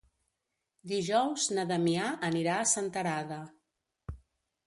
[0.91, 3.39] Dijous na Damià anirà a Senterada.